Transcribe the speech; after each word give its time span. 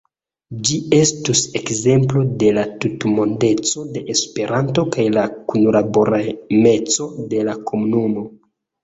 Ĝi 0.67 0.75
estus 0.99 1.41
ekzemplo 1.57 2.23
de 2.43 2.49
la 2.57 2.63
tutmondeco 2.85 3.83
de 3.97 4.01
Esperanto 4.13 4.85
kaj 4.95 5.05
la 5.17 5.27
kunlaboremeco 5.53 7.09
de 7.35 7.45
la 7.51 7.55
komunumo. 7.69 8.25